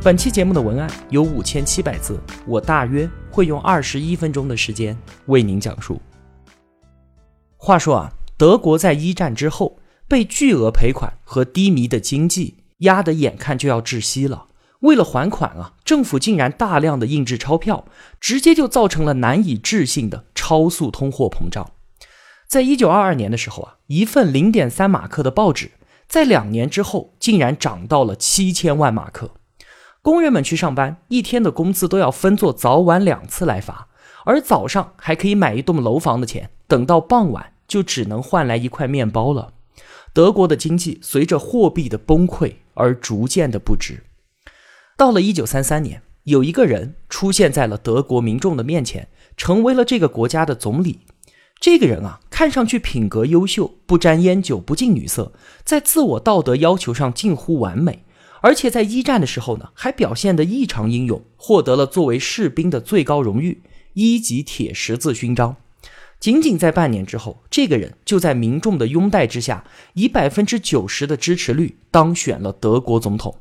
[0.00, 4.96] 本期节目的文案有五千七百字，我大约会用二十一分钟的时间
[5.26, 6.00] 为您讲述。
[7.56, 14.46] 话说啊，德国在一战之后被巨额赔款和低迷的经济压得眼看就要窒息了。
[14.80, 17.84] 为了还款啊，政府竟然大量的印制钞票，
[18.20, 21.72] 直接就造成了难以置信的超速通货膨胀。
[22.46, 25.72] 在一九二二年的时候啊，一份零点三马克的报纸，
[26.06, 29.32] 在两年之后竟然涨到了七千万马克。
[30.08, 33.88] 工人们去上班，一天的工资都要分作早晚两次来发，
[34.24, 39.52] 而早上还可以买一栋楼房的钱，等到傍晚就只能换来一块面包了。
[40.14, 44.02] 德国的经济随着货币的崩溃而逐渐的不值。
[44.96, 51.00] 到了一九三三年，有一个人出现在了德国民众的面前，成为了这个国家的总理。
[51.60, 55.32] 这个人啊，看上去品格优秀，不沾烟酒，不近女色，
[55.64, 58.06] 在自我道德要求上近乎完美。
[58.40, 63.62] 而且在一战的时候呢，还表现得异常英勇，获得了作为士兵的最高荣誉——
[63.94, 65.56] 一级铁十字勋章。
[66.20, 69.64] 仅仅在半年之后，这个人就在民众的拥戴之下，
[69.94, 73.36] 以百分之九十的支持率当选了德国总统。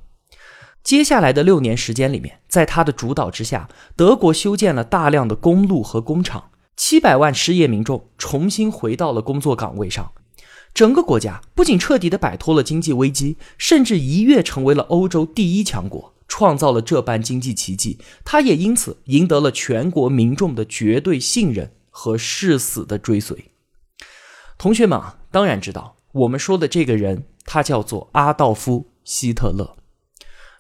[0.84, 10.12] 接下来的六年时间里面，在他的主导之下，德国修建了大量的公路和工厂，七百万失业民众重新回到了工作岗位上。
[10.78, 17.98] 整个国家不仅彻底的摆脱了经济危机，甚至一跃成为了欧洲第一强国，创造了这般经济奇迹。
[18.24, 23.46] 他也因此赢得了全国民众的绝对信任和誓死的追随。
[24.60, 29.78] 同学们啊，当然知道我们说的这个人，他叫做阿道夫·希特勒。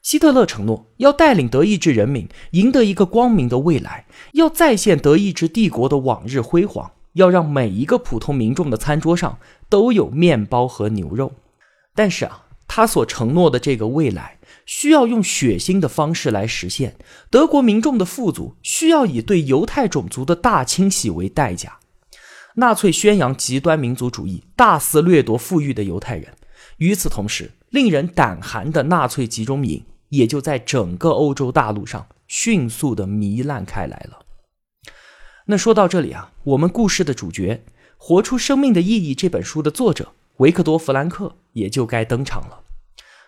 [0.02, 6.94] 希特勒承诺要带领德意志人民赢得一个光明的未来，要再现德意志帝国的往日辉煌。
[7.18, 11.34] 要让每一个普通民众的餐桌上都有面包和牛肉，
[11.94, 16.96] 但是啊，他所承诺的这个未来需要用血腥的方式来实现。
[17.30, 21.80] 德国民众的富足需要以对犹太种族的大清洗为代价。
[22.56, 26.34] 纳粹宣扬极端民族主义，大肆掠夺富裕的犹太人。
[26.78, 34.20] 与此同时，令人胆寒的纳粹集中营也就在整个欧洲大陆上迅速的糜烂开来了。
[35.50, 37.64] 那说到这里啊，我们故事的主角
[37.98, 42.64] 《活出生命的意义》这本书的作者维克多·弗兰克也就该登场了。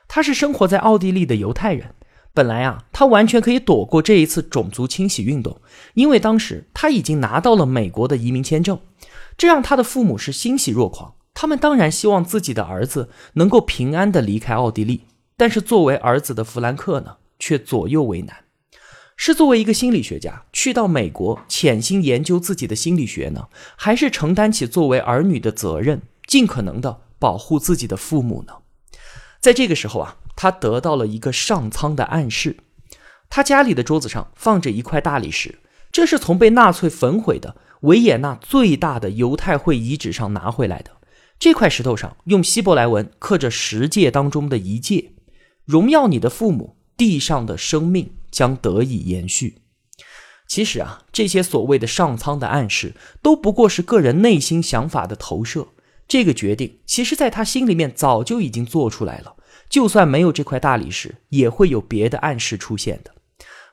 [0.06, 1.96] 他是生活在奥地利的犹太人，
[2.34, 5.62] 本来啊，他完全可以躲过这一次种族清洗运动，
[5.94, 8.78] 因为当时他已经拿到了美国的移民签证，
[9.38, 11.14] 这让他的父母是欣喜若狂。
[11.34, 15.06] 他们当然希望自己的儿子能够平安的离开奥地利，
[15.38, 18.36] 但是作为儿子的弗兰克呢，却左右为难。
[19.22, 28.54] 是作为一个心理学家去到美国潜心研究自己的心理学呢，还是承担起作为儿女的责任，尽可能的保护自己的父母呢？
[29.42, 32.56] 在这个时候啊，他得到了一个上苍的暗示。
[33.30, 35.60] 他家里的桌子上放着一块大理石，
[35.92, 40.92] 这是从被纳粹焚毁的维也纳最大的犹太会遗址上拿回来的。
[41.38, 45.12] 这块石头上用希伯来文刻着十诫当中的一诫：
[45.66, 48.14] 荣耀你的父母，地上的生命。
[48.32, 49.62] 将得以延续。
[50.48, 55.68] 其实啊，这些所谓的上苍的暗示，都不过是个人内心想法的投射。
[56.08, 59.36] 这个决定，其实在他心里面早就已经做出来了。
[59.70, 63.14] 就算没有这块大理石，也会有别的暗示出现的。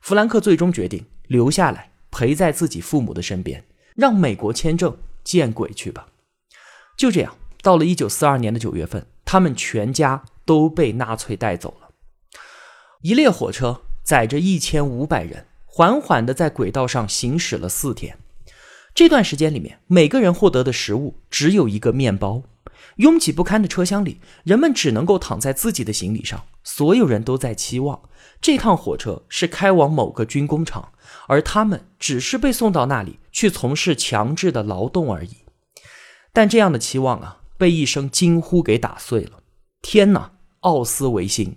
[0.03, 3.65] 弗兰克最终决定留下来，陪在自己父母的身边，
[3.95, 6.09] 让美国签证见鬼去吧。
[6.99, 11.89] 就这样，到了一九四二年的九月份，他们全家都被纳粹带走了。
[13.01, 13.81] 一列火车。
[14.07, 18.17] 载着一千五百人，缓缓地在轨道上行驶了四天。
[18.95, 22.45] 这段时间里面，每个人获得的食物只有一个面包。
[22.99, 26.45] 拥挤不堪的车厢里，人们只能够躺在自己的行李上。
[26.63, 28.01] 所有人都在期望
[28.41, 30.93] 这趟火车是开往某个军工厂，
[31.27, 35.39] 而他们只是被送到那里去从事强制的劳动而已。
[36.33, 39.41] 但这样的期望啊，被一声惊呼给打碎了。
[39.83, 40.31] 天哪！
[40.61, 41.57] 奥斯维辛！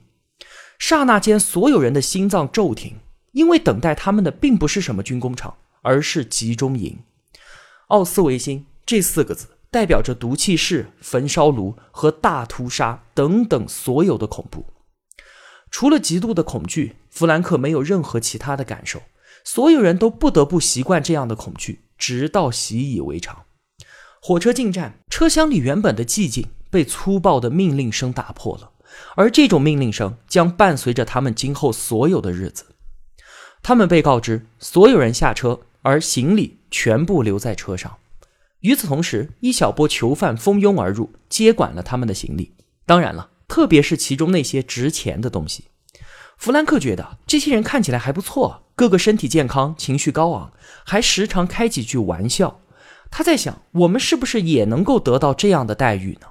[0.80, 2.96] 刹那间，所有人的心脏骤停，
[3.34, 6.98] 因为等待他们的并不是什么军工厂，而是集中营。
[7.90, 14.66] 奥斯维辛这四个字代表着毒气室、焚烧炉和大屠杀等等所有的恐怖。
[15.70, 19.02] 除了极度的恐惧，弗兰克没有任何其他的感受。
[19.44, 23.46] 所有人都不得不习惯这样的恐惧，直到习以为常。
[24.22, 28.72] 火车进站，车厢里原本的寂静被粗暴的命令声打破了，
[29.16, 32.66] 而这种命令声将伴随着他们今后所有的日子。
[33.62, 37.98] 他们被告知所有人下车，而行李全部留在车上。
[38.62, 42.54] 与此同时，一小波囚犯蜂拥而入，接管了他们的行李。
[42.86, 45.66] 当然了，特别是其中那些值钱的东西。
[46.38, 50.54] 弗兰克觉得这些人看起来还不错，个个身体健康，情绪高昂，
[50.86, 52.62] 还时常开几句玩笑。
[53.12, 56.28] 他在想，我们是不是也能够得到这样的待遇呢？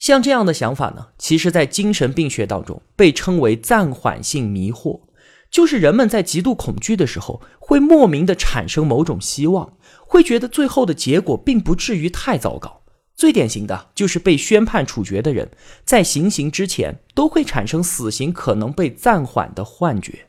[0.00, 5.02] 像这样的想法呢，其实在精神病学当中被称为暂缓性迷惑，
[5.50, 9.74] 就是人们在极度恐惧的时候，会莫名的产生某种希望，
[10.06, 12.82] 会觉得最后的结果并不至于太糟糕。
[13.14, 15.50] 最典型的就是被宣判处决的人，
[15.84, 20.28] 在行刑之前都会产生死刑可能被暂缓的幻觉。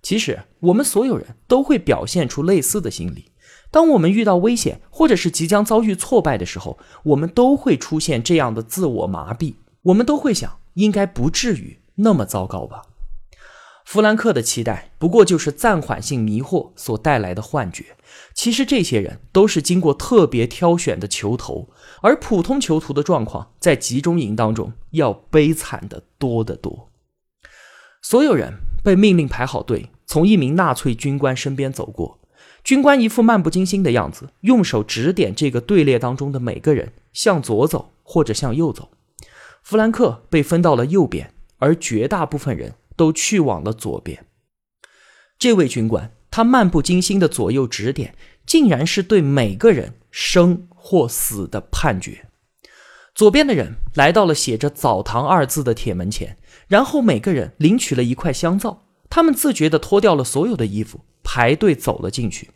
[0.00, 3.32] 其实，我们所有人都会表现出类似的心理。
[3.70, 9.54] 当我们遇到危险，或者是即将遭遇挫败的时候，我们都会出现这样的自我麻痹。
[9.82, 12.82] 我们都会想，应该不至于那么糟糕吧。
[13.84, 17.96] 弗兰克的期待不过就是暂缓性迷惑所带来的幻觉。
[18.34, 21.68] 其实这些人都是经过特别挑选的囚徒，
[22.02, 26.90] 而普通囚徒的状况在集中营当中要悲惨的多得多。
[28.02, 32.15] 所有人被命令排好队，从一名纳粹军官身边走过。
[32.66, 38.90] 军官一副漫不经心的样子，用手指点这个队列当中的每个人向左走或者向右走。
[39.62, 42.74] 弗兰克被分到了右边，而绝大部分人。
[42.96, 44.24] 都去往了左边。
[45.38, 48.14] 这位军官，他漫不经心的左右指点，
[48.46, 52.28] 竟然是对每个人生或死的判决。
[53.14, 56.38] 左边的人来到了写着“澡堂”二字的铁门前，
[56.68, 58.84] 然后每个人领取了一块香皂。
[59.10, 62.48] 他们自觉地脱掉了所有的衣服，排队走了进去。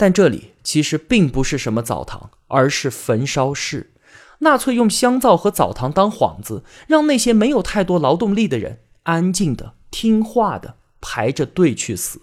[0.00, 3.90] 但这里其实并不是什么澡堂，而是焚烧室。
[4.38, 8.78] 纳粹用香皂和澡堂当幌子，让那些没有太多劳动力的人。
[9.02, 12.22] 安静的、听话的排着队去死。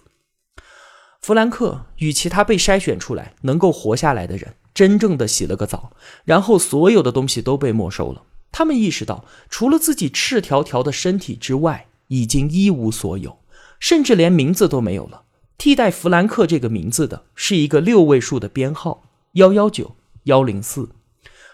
[1.20, 5.92] 弗兰克与其他被筛选出来能够活下来的人，真正的洗了个澡，
[6.24, 8.24] 然后所有的东西都被没收了。
[8.50, 13.38] 他们意识到，除了自己赤条条的身体之外，已经一无所有，
[13.78, 15.22] 甚至连名字都没有了。
[15.58, 19.02] 替代弗兰克这个名字的是一个六位数的编号：
[19.32, 20.90] 幺幺九幺零四。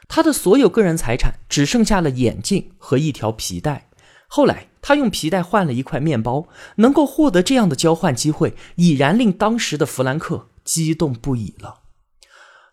[0.06, 3.88] 他的所有个人财产只剩下了眼镜和一条皮带。
[4.26, 6.46] 后来，他用皮带换了一块面包，
[6.76, 11.80] 能够获得这样的交换机会，已然令当时的弗兰克激动不已了。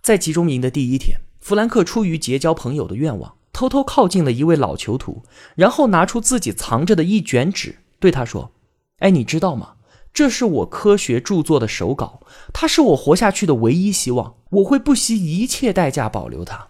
[0.01, 5.23] 在集中营的第一天，弗兰克出于结交朋友的愿望，偷偷靠近了一位老囚徒，
[5.55, 8.51] 然后拿出自己藏着的一卷纸，对他说
[8.99, 9.75] ：“哎，你知道吗？
[10.13, 12.21] 这是我科学著作的手稿，
[12.53, 16.69] 它是我活下去的唯一希望，我会不惜一切代价保留它。”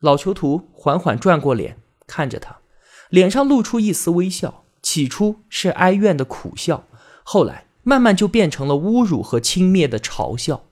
[0.00, 2.58] 老囚徒缓缓转过脸，看着他。
[3.08, 6.84] 脸上露出一丝微笑，起初是哀怨的苦笑，
[7.22, 10.64] 后来慢慢就变成了侮辱和轻蔑的嘲笑。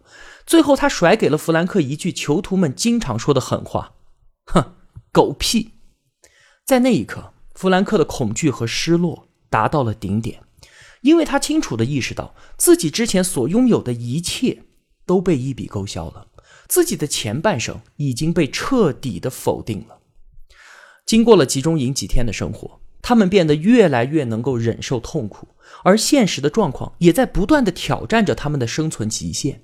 [0.45, 3.93] 最后，他甩给了弗兰克一句囚徒们经常说的狠话
[4.53, 4.75] ：“哼，
[5.13, 5.71] 狗屁！”
[6.67, 10.43] 在那一刻，弗兰克的恐惧和失落达到了顶点，
[11.03, 14.63] 因为他清楚地意识到自己之前所拥有的一切
[15.05, 16.27] 都被一笔勾销了，
[16.69, 19.99] 自己的前半生已经被彻底的否定了。
[21.05, 25.49] 经过了集中营几天的生活，他们变得越来越能够忍受痛苦，
[25.83, 29.61] 而现实的状况也在不断的挑战着他们的生存极限。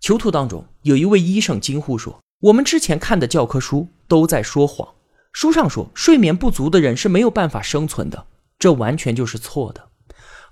[0.00, 4.88] 囚徒当中有一位医生惊呼说：“我们之前看的教科书都在说谎，
[5.32, 8.26] 书上说睡眠不足的人是没有办法生存的，
[8.58, 9.90] 这完全就是错的。”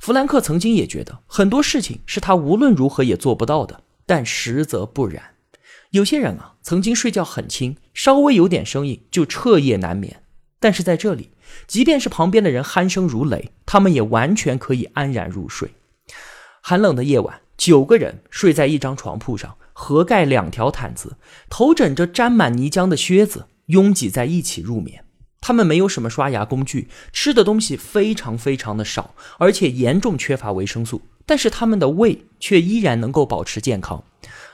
[0.01, 5.23] 弗兰克曾经也觉得很多事情是他无论如何也做不到的，但实则不然。
[5.91, 10.23] 有些人啊，曾经睡觉很轻，稍微有点声音就彻夜难眠。
[10.59, 11.33] 但是在这里，
[11.67, 15.73] 即便是旁边的人鼾声如雷，他们也完全可以安然入睡。
[16.63, 21.19] 寒冷的夜晚，九个人睡在一张床铺上，合盖两条毯子，
[21.51, 25.05] 头枕着沾满泥浆的靴子，拥挤在一起入眠。
[25.41, 31.03] 他们没有什么刷牙工具，吃的东西非常非常的少，而且严重缺乏维生素。
[31.27, 34.03] 但是他们的胃却依然能够保持健康。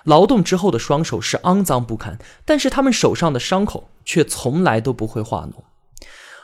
[0.05, 5.65] 劳动之后的双手是肮脏不堪，但是他们手上的伤口却从来都不会化脓。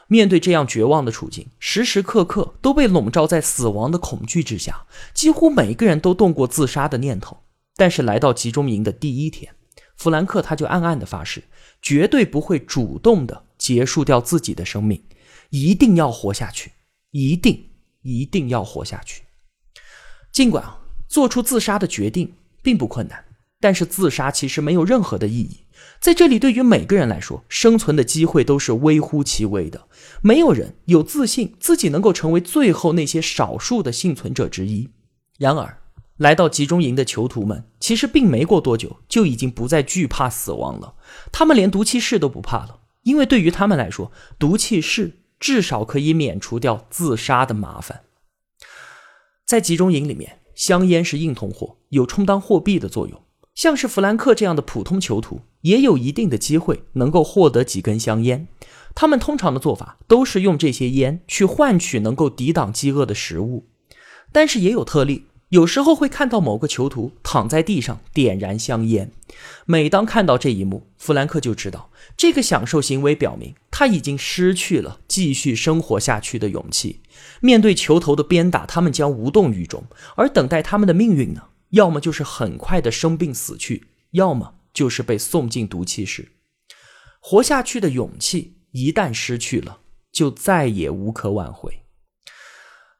[0.09, 4.85] 面对这样绝望的处境，时时刻刻都被笼罩在死亡的恐惧之下，
[5.15, 7.39] 几乎每个人都动过自杀的念头。
[7.77, 9.55] 但是来到集中营的第一天，
[9.97, 11.45] 弗兰克他就暗暗的发誓，
[11.81, 15.01] 绝对不会主动的结束掉自己的生命，
[15.51, 16.73] 一定要活下去，
[17.13, 17.71] 一定
[18.03, 19.23] 一定要活下去。
[20.33, 23.25] 尽管啊，做出自杀的决定并不困难，
[23.61, 25.59] 但是自杀其实没有任何的意义。
[26.01, 29.87] 在这里，对于每个人来说，生存的机会都是微乎其微的。
[30.23, 34.91] 没有人有自信自己能够成为最后那些少数的幸存者之一。
[35.39, 35.79] 然而，
[36.17, 40.97] 来到集中营的囚徒们，其实并没过多久就已经不再惧怕死亡了。
[41.31, 48.03] 他们连毒气室都不怕了，因为对于他们来说，毒气室至少可以免除掉自杀的麻烦。
[49.45, 53.23] 在集中营里面，香烟是硬通货，有充当货币的作用。
[53.55, 58.49] 像是弗兰克这样的普通囚徒，也有一定的机会能够获得几根香烟。
[58.95, 63.69] 他们通常的做法都是用这些烟去换取能够抵挡饥饿的食物，
[64.31, 65.27] 但是也有特例。
[65.53, 69.13] 有时候会看到某个囚徒躺在地上点燃香烟。
[69.67, 77.03] 每当看到这一幕，弗兰克就知道这个享受行为表明他已经失去了继续生活下去的勇气。
[77.41, 79.83] 面对囚头的鞭打，他们将无动于衷；
[80.17, 81.43] 而等待他们的命运呢？
[81.71, 86.33] 要么就是很快的生病死去，要么就是被送进毒气室。
[87.21, 89.81] 活下去的勇气一旦失去了，
[90.11, 91.83] 就再也无可挽回。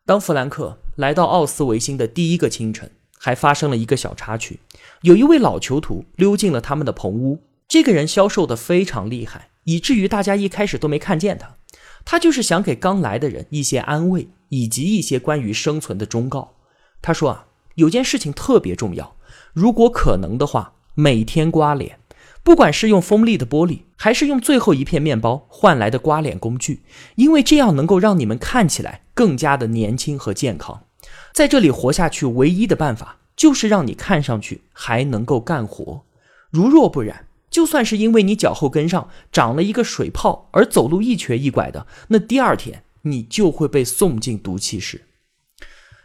[0.05, 4.61] 当弗兰克来到奥斯维辛的第一个清晨，还发生了一个小插曲：
[5.03, 7.43] 有一位老囚徒溜进了他们的棚屋。
[7.69, 11.57] 这个人消瘦的非常厉害，以至于大家一开始都没看见他。
[12.05, 16.55] 他就是想给刚来的人一些安慰，以及一些关于生存的忠告。
[17.01, 17.47] 他说啊。
[17.77, 19.17] 有件事情特别重要，
[19.55, 21.99] 如果可能的话，每天刮脸，
[22.43, 26.83] 不管是用锋利的玻璃，还是用最后一片面包换来的刮脸工具，
[27.15, 30.85] 因为这样能够让你们看起来更加的年轻和健康。
[31.33, 36.05] 在这里活下去，唯一的办法就是让你看上去还能够干活。
[36.51, 45.03] 如若不然，就算是因为你脚后跟上长了一个水泡而走路一瘸一拐的，那第二天你就会被送进毒气室。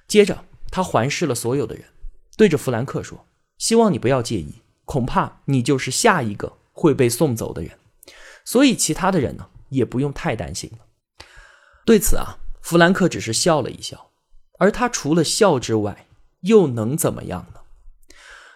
[0.07, 0.43] 接着。
[0.69, 1.85] 他环视了所有的人，
[2.35, 3.25] 对着弗兰克说
[3.57, 4.55] ：“希望你不要介意，
[4.87, 7.71] 恐怕你就是下一个会被送走的人。
[8.45, 10.85] 所以其他的人呢，也不用太担心了。”
[11.85, 14.09] 对此啊，弗兰克只是笑了一笑，
[14.57, 16.07] 而他除了笑之外，
[16.41, 17.59] 又能怎么样呢？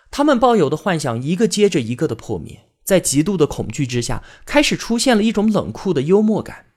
[0.10, 6.68] 他们抱有的幻想一个接着一个的破灭，在极度的恐惧之下，开始出现了一种冷酷的幽默感。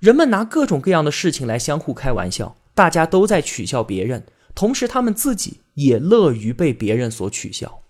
[0.00, 4.26] 人们拿各种各样的事情来相互开玩笑，大家都在取笑别人。
[4.54, 7.81] 同时，他们自己也乐于被别人所取笑。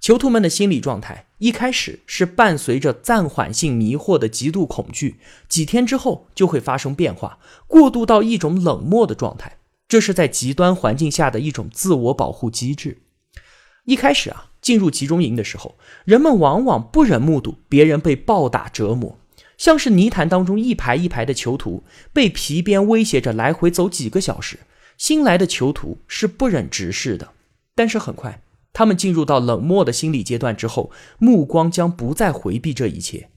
[0.00, 5.16] 囚徒们的心理状态一开始是伴随着暂缓性迷惑的极度恐惧，
[5.48, 9.58] 几天之后就会发生变化，过渡到一种冷漠的状态。
[9.88, 12.98] 这是在极端环境下的一种自我保护机制。
[13.84, 19.18] 一开始啊，进入集中营的时候，人们往往不忍目睹别人被暴打折磨，
[19.56, 24.58] 像是泥潭当中一排一排的囚徒被皮鞭威胁着来回走几个小时。
[24.98, 27.32] 新来的囚徒是不忍直视的，
[27.74, 28.40] 但是很快，
[28.76, 33.30] 他们进入到冷漠的心理阶段之后，目光将不再回避这一切。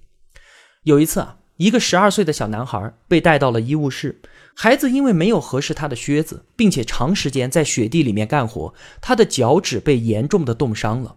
[0.83, 4.19] 有一次啊，一个十二岁的小男孩被带到了医务室，
[4.53, 11.15] 孩子因为没有合适他的靴子，并且长时间在雪地里面干活，他的脚趾被严重的冻伤了。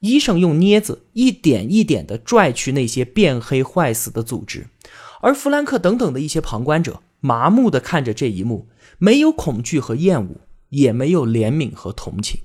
[0.00, 4.66] 医生用镊子一点一点地拽去那些变黑坏死的组织，
[5.20, 8.68] 而弗兰克等等的一些旁观者麻木地看着这一幕。
[8.98, 12.40] 没有恐惧和厌恶，也没有怜悯和同情，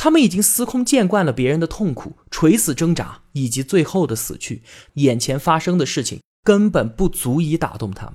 [0.00, 4.62] 他们已经司空见惯了别人的痛苦、垂死挣扎以及最后的死去。
[4.94, 8.14] 眼前发生的事情根本不足以打动他们。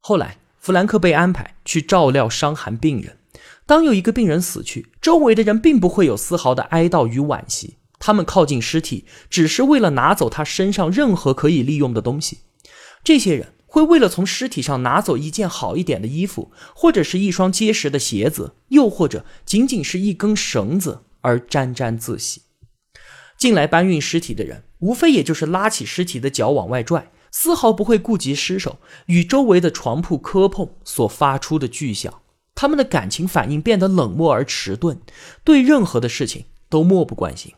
[0.00, 3.18] 后来，弗兰克被安排去照料伤寒病人。
[3.66, 12.38] 当有一个病人死去，周围的人并不会有丝毫的哀悼与惋惜，他们靠近尸体只是为了拿走他身上任何可以利用的东西。
[13.04, 13.52] 这些人。
[13.72, 22.42] 会为了从尸体上拿走一件好一点的衣服，或者是一双结实的鞋子，又或者仅仅是一根绳子而沾沾自喜。
[23.36, 32.22] 进来搬运尸体的人，无非也就是拉起尸体的脚往外拽，丝毫不会顾及尸首与周围的床铺磕碰所发出的巨响。
[32.54, 35.00] 他们的感情反应变得冷漠而迟钝，
[35.42, 37.54] 对任何的事情都漠不关心。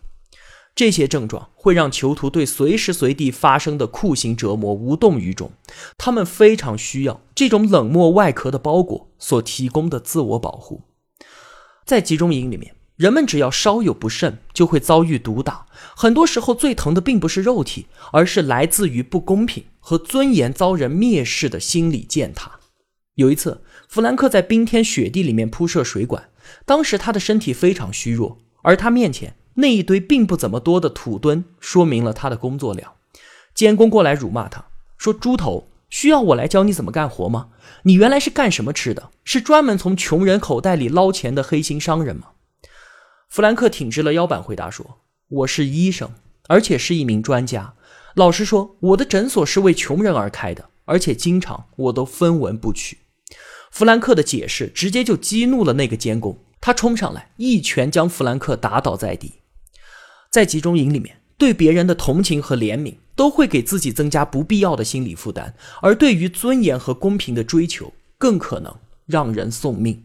[0.75, 5.51] 这些症状会让囚徒对随时随地发生的酷刑折磨无动于衷，
[5.99, 10.83] 他们非常需要这种冷漠外壳的包裹所提供的自我保护。
[11.85, 15.67] 在集中营里面，人们只要稍有不慎，就会遭遇毒打。
[15.97, 22.61] 很多时候，最疼的并不是肉体，而是来自于不公平和尊严遭人蔑视的心理践踏。
[23.15, 26.29] 有一次，弗兰克在冰天雪地里面铺设水管，
[26.65, 29.37] 当时他的身体非常虚弱，而他面前。
[29.55, 32.93] 那一堆并不怎么多的土墩，说明了他的工作量。
[33.55, 34.65] 监工过来辱骂他，
[34.97, 37.49] 说：“猪头，需要我来教你怎么干活吗？
[37.83, 39.11] 你原来是干什么吃的？
[39.25, 42.29] 是专门从穷人口袋里捞钱的黑心商人吗？”
[43.33, 44.99] 弗兰克挺直了腰板回答说
[45.29, 46.11] ：“我是医生，
[46.49, 47.73] 而且是一名专家。
[48.15, 52.99] 老实说，我的诊所是为穷人而开的，而且经常我都分文不取。”
[53.73, 59.37] 弗兰克的解释直接就激怒了那个监工，他冲上来一拳将弗兰克打倒在地。
[60.31, 70.05] 在集中营里面，对别人的同情和怜悯都会给自己增加不必要的心理负担，而对于尊严和公平的追求更可能让人送命。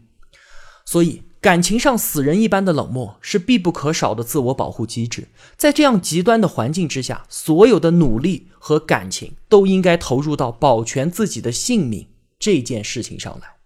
[0.86, 5.28] 所以，感情上死人一般的冷漠是必不可少的自我保护机制。
[5.56, 13.56] 在这样极端的环境之下，所有的努力和感情都应该投入到保全自己的性命这件事情上来。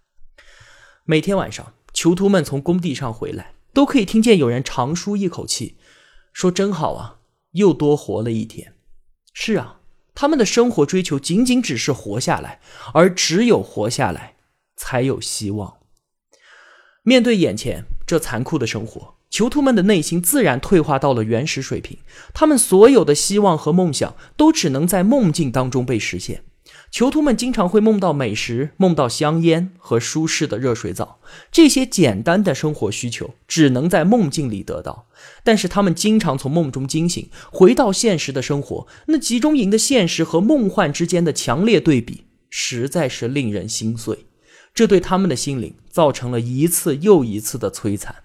[1.04, 5.76] 每天晚上，囚徒们从工地上回来，都可以听见有人长舒一口气，
[6.32, 7.16] 说：“真好啊，
[7.52, 8.74] 又多活了一天。”
[9.32, 9.80] 是啊，
[10.14, 12.60] 他们的生活追求仅仅只是活下来，
[12.92, 14.36] 而只有活下来，
[14.76, 15.78] 才有希望。
[17.04, 21.98] 面对眼前这残酷的生活，囚徒们的内心自然退化到了原始水平，
[22.32, 26.44] 他们所有的希望和梦想都只能在梦境当中被实现。
[26.92, 31.18] 囚徒们经常会梦到美食，梦到香烟和舒适的热水澡，
[31.50, 35.08] 这些简单的生活需求只能在梦境里得到。
[35.42, 38.86] 但是他们经常从梦中惊醒，回到现实的生活。
[39.06, 44.26] 那集中营的现实和梦幻之间的强烈对比，实在是令人心碎。
[44.74, 48.16] 这对他们的心灵造成了一次又一次的摧残。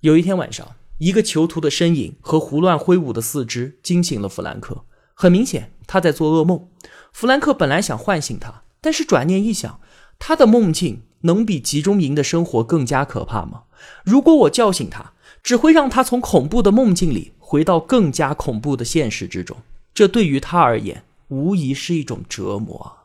[0.00, 4.84] 有一天晚上，一个囚徒的身影和胡乱挥舞的四肢惊醒了弗兰克。
[5.14, 6.68] 很明显，他在做噩梦。
[7.12, 9.80] 弗兰克本来想唤醒他，但是转念一想，
[10.18, 13.64] 他的梦境能比集中营的生活更加可怕吗？
[14.04, 19.56] 如果我叫醒他，只会让他从恐怖的梦境里回到更加恐怖的现实之中。
[19.92, 22.97] 这对于他而言，无疑是一种折磨。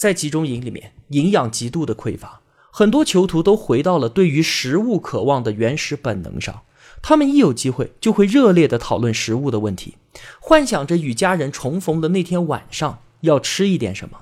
[0.00, 2.40] 在集中营里面，营养极度的匮乏，
[2.70, 6.62] 很多囚徒都回到了对于食物渴望的原始本能上。
[7.02, 9.96] 他们一有机会，就会热烈地讨论食物的问题，
[10.40, 14.20] 幻想着与家人重逢的那天晚上要吃一点什么。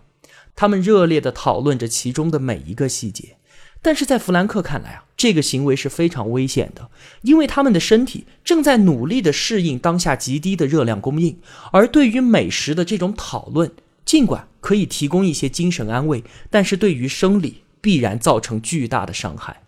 [0.57, 3.37] 他们热烈地讨论着其中的每一个细节。
[3.81, 6.91] 但是在弗兰克看来啊，这个行为是非常危险的，
[7.23, 11.39] 因为他们的身体正在努力地适应当下极低的热量供应。
[11.71, 13.71] 而对于美食的这种讨论，
[14.09, 19.65] 尽管可以提供一些精神安慰，但是对于生理必然造成巨大的伤害。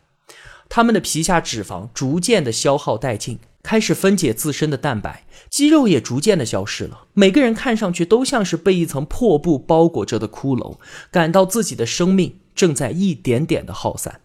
[0.70, 7.02] 他们的皮下脂肪逐渐的消耗殆尽，开始分解自身的蛋白，肌肉也逐渐的消失了。
[7.12, 10.78] 每个人看上去都像是被一层破布包裹着的骷髅，
[11.10, 14.22] 感到自己的生命正在一点点的耗散。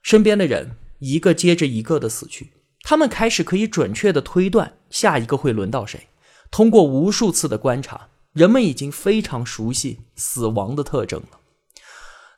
[0.00, 2.52] 身边的人一个接着一个的死去，
[2.82, 6.06] 他们开始可以准确的推断下一个会轮到谁。
[6.52, 8.06] 通过无数次的观察，
[8.38, 11.40] 人们已经非常熟悉死亡的特征了。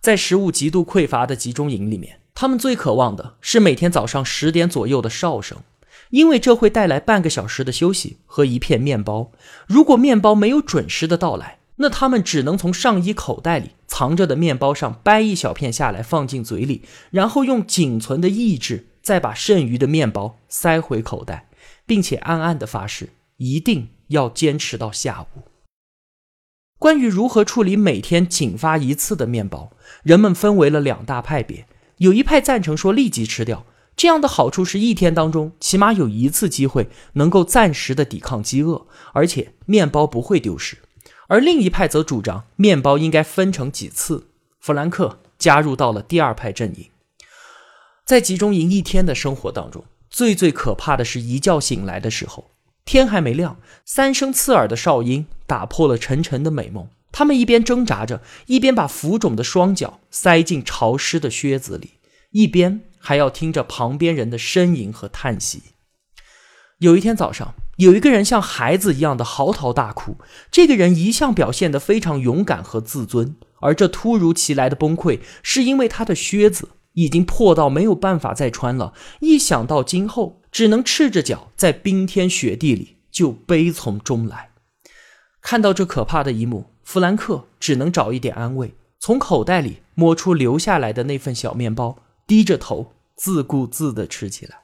[0.01, 2.17] 在食物极度匮乏的集中营里面。
[2.33, 5.59] 他们最渴望的是每天早上十点左右的哨声，
[6.09, 9.31] 因为这会带来半个小时的休息和一片面包。
[9.67, 21.51] 如果面包没有准时的到来，那他们只能从上衣口袋里藏着的面包上掰一小片下来放进嘴里，然后用仅存的意志再把剩余的面包塞回口袋，
[21.85, 25.43] 并且暗暗的发誓一定要坚持到下午。
[26.81, 29.71] 关于如何处理每天仅发一次的面包，
[30.03, 31.67] 人们分为了两大派别。
[31.99, 40.79] 有一派赞成说立即吃掉，这样的好处是一天当中起码有一次机会能够暂时的抵抗饥饿，而且面包不会丢失。
[41.29, 44.29] 而另一派则主张面包应该分成几次。
[44.59, 46.89] 弗兰克加入到了第二派阵营。
[48.07, 52.50] 在集中营一天的生活当中，最最可怕的是一觉醒来的时候，
[52.91, 56.89] 天还没亮，三声刺耳的哨音打破了沉沉的美梦。
[57.13, 61.91] 他们一边挣扎着，一边把浮肿的双脚塞进潮湿的靴子里，
[62.33, 65.63] 一边还要听着旁边人的呻吟和叹息。
[66.79, 70.17] 有一天早上，有一个人像孩子一样的嚎啕大哭。
[70.51, 76.71] 这个人一向表现得非常勇敢和自尊，而这突如其来的崩溃，是因为他的靴子
[77.01, 78.93] 已经破到没有办法再穿了。
[79.21, 84.51] 一想到今后只能赤着脚在冰天雪地里，就悲从中来。
[85.41, 86.67] 看到这可怕的一幕。
[86.83, 94.63] 弗兰克只能找一点安慰，从口袋里摸出留下来的那份小面包，低着头自顾自地吃起来。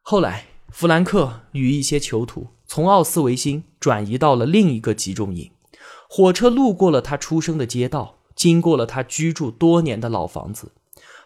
[0.00, 5.50] 后来，弗兰克与一些囚徒从奥斯维辛转移到了另一个集中营。
[6.08, 10.72] 火车路过了他出生的街道，经过了他居住多年的老房子。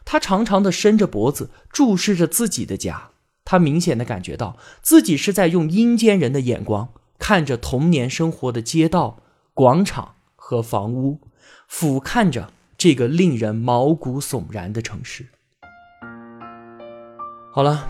[0.05, 3.11] 他长长的伸着脖子注视着自己的家，
[3.45, 9.19] 他明显的感觉到自己是在用阴间人的眼光看着童年生活的街道。
[9.55, 11.21] 广场和房屋，
[11.69, 15.27] 俯瞰着这个令人毛骨悚然的城市。
[17.53, 17.87] 好了，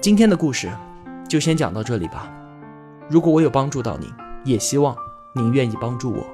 [0.00, 0.72] 今天的故事
[1.28, 2.32] 就先讲到这里吧。
[3.10, 4.10] 如果我有帮助到您，
[4.46, 4.96] 也希望
[5.34, 6.26] 您愿意帮助我。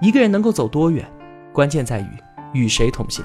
[0.00, 1.12] 一个人能够走多远，
[1.52, 2.08] 关键在于
[2.52, 3.24] 与谁同行。